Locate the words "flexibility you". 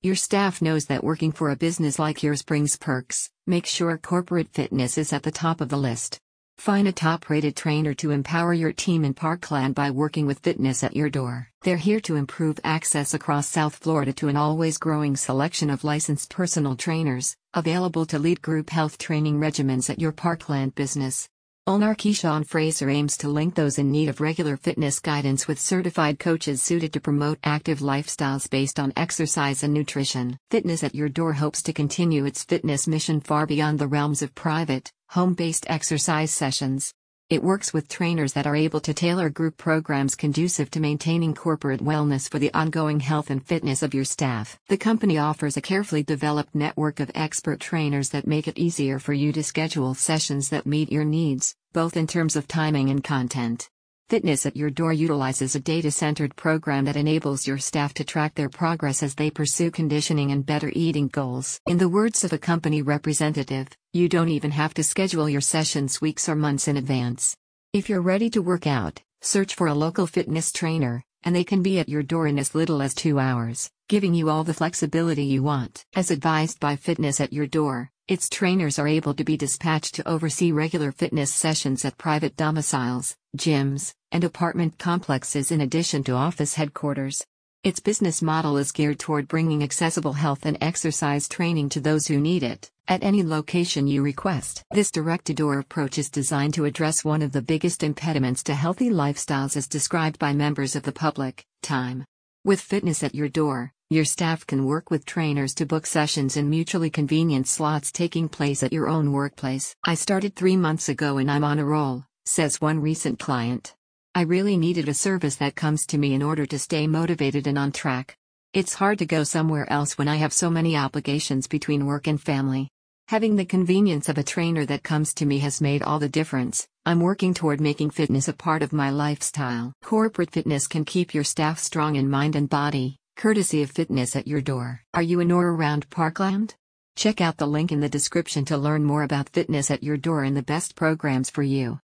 74.54-75.42